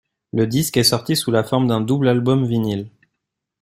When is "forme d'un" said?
1.43-1.79